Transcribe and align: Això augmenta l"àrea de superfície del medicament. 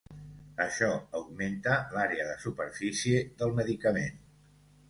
Això 0.63 0.87
augmenta 1.19 1.77
l"àrea 1.91 2.27
de 2.31 2.39
superfície 2.47 3.23
del 3.43 3.55
medicament. 3.63 4.21